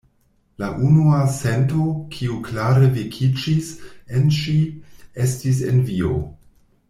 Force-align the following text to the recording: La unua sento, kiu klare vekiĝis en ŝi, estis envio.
La 0.61 0.69
unua 0.85 1.19
sento, 1.41 1.83
kiu 2.15 2.37
klare 2.47 2.89
vekiĝis 2.95 3.69
en 4.21 4.25
ŝi, 4.39 4.57
estis 5.27 5.61
envio. 5.75 6.17